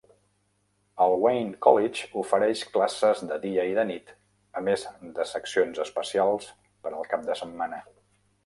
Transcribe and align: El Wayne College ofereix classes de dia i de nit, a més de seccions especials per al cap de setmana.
El 1.03 1.11
Wayne 1.25 1.59
College 1.65 2.07
ofereix 2.21 2.63
classes 2.77 3.21
de 3.33 3.37
dia 3.45 3.67
i 3.73 3.77
de 3.81 3.85
nit, 3.91 4.11
a 4.61 4.65
més 4.69 4.87
de 5.19 5.29
seccions 5.35 5.81
especials 5.87 6.53
per 6.87 6.95
al 6.97 7.11
cap 7.13 7.29
de 7.33 7.39
setmana. 7.45 7.85